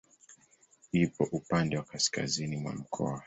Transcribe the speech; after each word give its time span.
Ipo 0.93 1.23
upande 1.31 1.77
wa 1.77 1.83
kaskazini 1.83 2.57
mwa 2.57 2.73
mkoa. 2.73 3.19